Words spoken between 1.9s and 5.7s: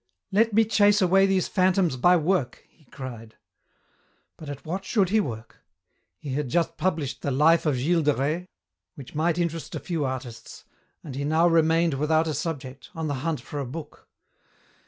by work," he cried. But at what should he work?